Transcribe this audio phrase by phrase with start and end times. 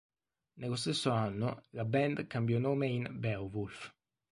[0.55, 3.93] Nello stesso anno la band cambiò nome in "Beowulf".